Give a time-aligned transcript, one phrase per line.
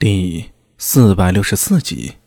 [0.00, 2.18] 第四百六十四集，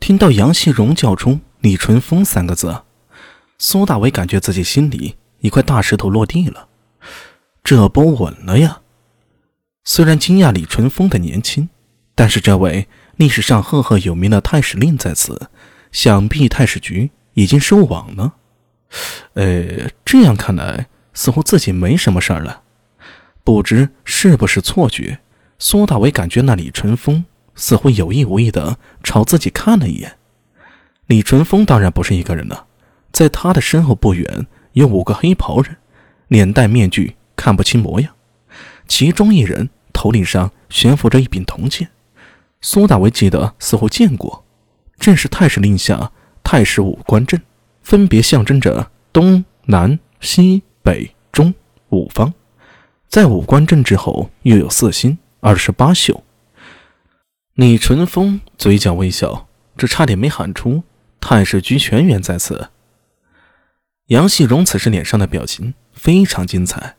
[0.00, 2.82] 听到杨希荣叫出“李淳风”三个字，
[3.58, 6.68] 苏大伟感觉自己心里一块大石头落地了，
[7.62, 8.80] 这波稳了呀！
[9.84, 11.68] 虽然惊讶李淳风的年轻，
[12.16, 15.48] 但是这位历史上赫赫有名的太史令在此，
[15.92, 18.34] 想必太史局已经收网了。
[19.34, 22.62] 呃，这样看来，似乎自己没什么事儿了，
[23.44, 25.20] 不知是不是错觉？
[25.60, 27.24] 苏大伟感觉那李淳风
[27.56, 30.16] 似乎有意无意的朝自己看了一眼。
[31.06, 32.66] 李淳风当然不是一个人了，
[33.10, 35.76] 在他的身后不远有五个黑袍人，
[36.28, 38.14] 脸戴面具，看不清模样。
[38.86, 41.90] 其中一人头顶上悬浮着一柄铜剑，
[42.60, 44.44] 苏大伟记得似乎见过，
[45.00, 46.12] 正是太史令下
[46.44, 47.42] 太史五官阵，
[47.82, 51.52] 分别象征着东南西北中
[51.88, 52.32] 五方，
[53.08, 55.18] 在五官阵之后又有四星。
[55.40, 56.24] 二十八宿，
[57.54, 60.82] 李淳风嘴角微笑，这差点没喊出
[61.20, 62.70] “太史局全员在此”。
[64.06, 66.96] 杨希荣此时脸上的表情非常精彩，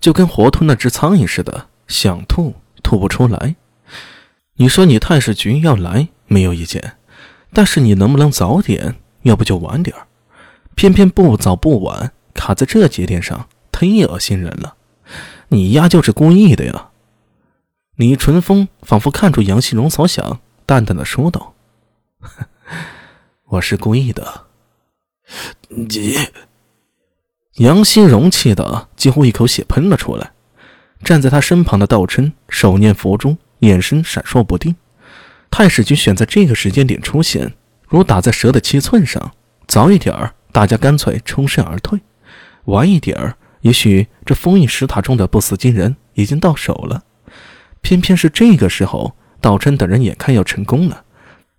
[0.00, 3.54] 就跟活吞了只苍蝇似的，想吐吐不出来。
[4.56, 6.96] 你说你太史局要来没有意见，
[7.52, 9.94] 但是你能不能早点，要不就晚点
[10.74, 14.74] 偏偏不早不晚，卡在这节点上，忒恶心人了。
[15.50, 16.88] 你丫就是故意的呀！
[17.96, 21.54] 李淳风仿佛看出杨希荣所想，淡淡的说道
[23.48, 24.44] ：“我是故意的。”
[25.68, 26.14] 你，
[27.54, 30.32] 杨希荣气得几乎一口血喷了出来。
[31.02, 34.76] 站在他身旁的道琛手念佛珠，眼神闪烁不定。
[35.50, 37.54] 太史局选在这个时间点出现，
[37.88, 39.32] 如打在蛇的七寸上。
[39.66, 41.98] 早一点儿，大家干脆抽身而退；
[42.66, 47.02] 晚一点儿，也许这封印石塔中的不死金人已经到手了。
[47.86, 51.04] 偏偏是这个时候，道琛等人眼看要成功了，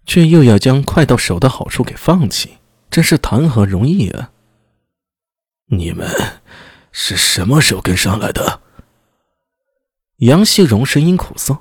[0.06, 2.58] 却又要将快到手的好处给放弃，
[2.92, 4.32] 真是谈何容易啊！
[5.68, 6.06] 你们
[6.92, 8.60] 是什么时候跟上来的？
[10.18, 11.60] 杨希荣声音苦涩，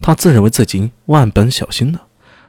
[0.00, 2.00] 他自认为自己万般小心的，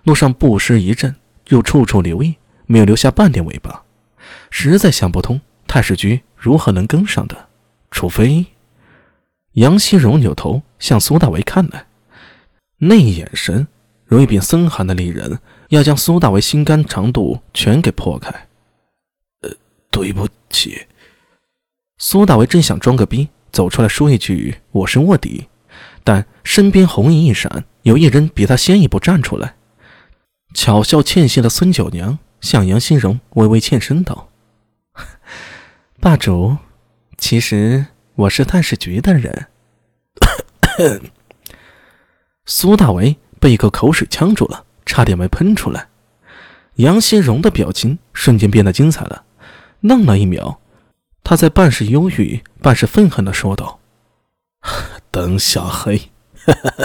[0.04, 1.18] 路上不失一阵，
[1.50, 3.84] 又处处留意，没有留下半点尾巴，
[4.50, 7.50] 实在想不通太史局如何能跟上的，
[7.92, 8.46] 除非……
[9.56, 11.86] 杨希荣扭头向苏大为看来，
[12.78, 13.68] 那眼神
[14.06, 15.40] 如一柄森寒的利刃，
[15.70, 18.30] 要将苏大为心肝肠肚全给破开。
[19.42, 19.50] 呃，
[19.92, 20.88] 对不起。
[21.98, 25.48] 苏大为正想装个逼，走出来说一句“我是卧底”，
[26.04, 29.56] 但身边红影一闪，有一人比他先一步站出来，
[30.54, 34.30] 巧笑倩兮的孙九娘向杨欣荣微微欠身道
[36.00, 36.58] ：“霸主，
[37.18, 37.88] 其实……”
[38.18, 39.46] 我是太史局的人。
[40.78, 41.02] 哼
[42.46, 45.90] 苏大为被一口口水呛住了，差点没喷出来。
[46.76, 49.26] 杨新荣的表情瞬间变得精彩了，
[49.82, 50.60] 愣了一秒，
[51.24, 53.80] 他在半是忧郁、半是愤恨的说道
[55.12, 56.12] ：“灯下黑，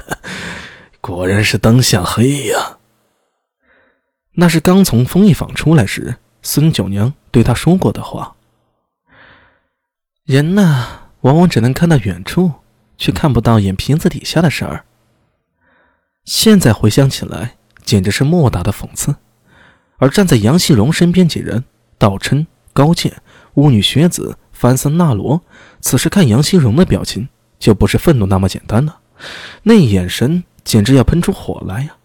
[1.01, 2.79] 果然是灯下黑呀！”
[4.37, 8.35] 那是刚从封印坊出来时，孙九娘对他说过的话。
[10.25, 11.01] 人呐。
[11.23, 12.51] 往往只能看到远处，
[13.03, 14.85] 却看不到眼皮子底下的事儿。
[16.23, 19.17] 现在回想起来，简直是莫大的讽刺。
[19.97, 21.65] 而站在杨希荣身边几人，
[21.99, 23.13] 道琛、高健、
[23.55, 25.43] 巫女学子、范森纳罗，
[25.81, 29.01] 此时看杨希荣的表情，就不是愤怒那么简单了，
[29.65, 31.97] 那眼神简直要喷出火来呀！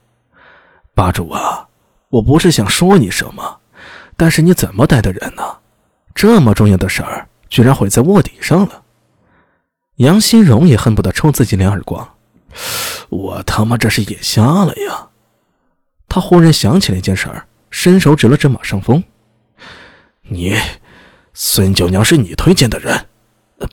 [0.96, 1.68] 霸主啊，
[2.10, 3.60] 我不是想说你什么，
[4.16, 5.44] 但是你怎么带的人呢？
[6.16, 8.82] 这么重要的事儿，居然毁在卧底上了。
[9.98, 12.16] 杨新荣也恨不得抽自己两耳光，
[13.10, 15.10] 我他妈这是眼瞎了呀！
[16.08, 19.04] 他忽然想起了一件事儿，伸手指了指马上风
[20.30, 20.56] ：“你，
[21.34, 23.08] 孙九娘是你推荐的人？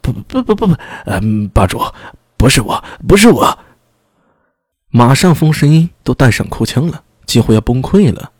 [0.02, 1.78] 不不不不不，嗯，霸主，
[2.38, 3.58] 不是我，不是我。”
[4.88, 8.32] 马上风声音都带上哭腔了，几乎要崩溃了。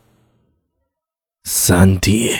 [1.43, 2.35] 三弟，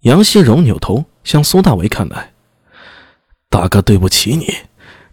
[0.00, 2.31] 杨新荣扭头向苏大为看来。
[3.52, 4.50] 大哥，对不起你。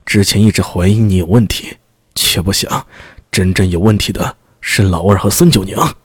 [0.05, 1.75] 之前一直怀疑你有问题，
[2.15, 2.87] 却不想
[3.29, 5.97] 真正有问题的是老二和孙九娘。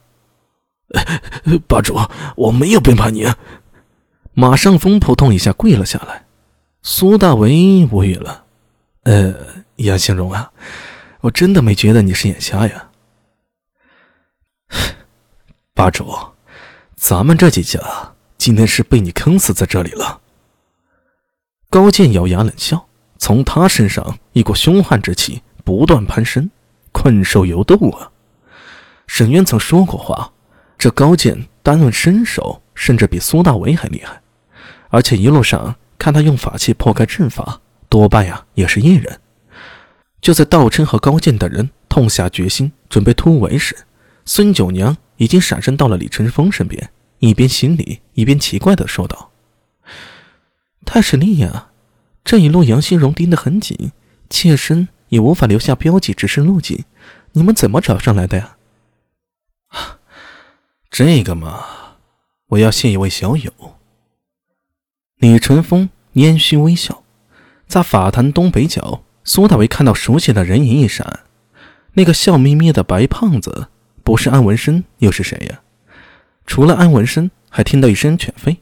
[1.68, 1.96] 霸主，
[2.34, 3.32] 我没有背叛你。
[4.32, 6.24] 马上风扑通一下跪了下来。
[6.82, 8.44] 苏大为无语了。
[9.04, 9.32] 呃，
[9.76, 10.50] 杨兴荣啊，
[11.20, 12.88] 我真的没觉得你是眼瞎呀。
[15.72, 16.12] 霸主，
[16.96, 17.80] 咱们这几家
[18.36, 20.20] 今天是被你坑死在这里了。
[21.74, 22.86] 高健咬牙冷笑，
[23.18, 26.48] 从他身上一股凶悍之气不断攀升，
[26.92, 28.12] 困兽犹斗啊！
[29.08, 30.32] 沈渊曾说过话，
[30.78, 34.22] 这高剑单论身手，甚至比苏大为还厉害，
[34.88, 39.18] 而且一路上看他用法器破开阵法，多半呀也是一人。
[40.20, 43.76] 就在道琛和高剑等人痛下决心准备突围时，
[44.24, 46.88] 孙九娘已经闪身到了李春风身边，
[47.18, 49.32] 一边行礼一边奇怪地说道
[50.84, 51.68] ：“太师厉呀，
[52.24, 53.92] 这一路杨新荣盯得很紧，
[54.30, 56.84] 妾身也无法留下标记指示路径，
[57.32, 58.56] 你们怎么找上来的呀？”
[60.90, 61.64] 这个嘛，
[62.48, 63.52] 我要谢一位小友。
[65.16, 67.02] 李淳风烟虚微笑，
[67.66, 71.20] 在法坛东北角，苏大为看到熟悉的人影一闪，
[71.94, 73.68] 那个笑眯眯的白胖子，
[74.02, 75.62] 不是安文生又是谁呀？
[76.46, 78.58] 除了安文生，还听到一声犬吠。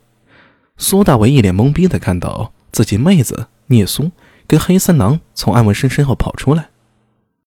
[0.83, 4.11] 苏大为一脸懵逼的看到自己妹子聂苏
[4.49, 6.71] 跟黑三郎从安文生身后跑出来。